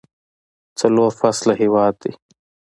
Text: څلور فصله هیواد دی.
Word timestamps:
څلور 0.79 1.11
فصله 1.19 1.53
هیواد 1.61 1.93
دی. 2.01 2.11